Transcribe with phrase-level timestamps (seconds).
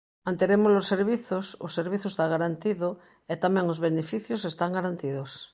[0.27, 2.89] Manteremos os servizos, o servizo está garantido
[3.31, 5.31] e tamén os beneficios están garantidos.